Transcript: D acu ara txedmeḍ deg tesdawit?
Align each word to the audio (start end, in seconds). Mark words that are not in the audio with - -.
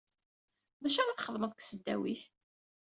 D 0.81 0.83
acu 0.87 0.97
ara 0.99 1.17
txedmeḍ 1.17 1.49
deg 1.51 1.59
tesdawit? 1.59 2.23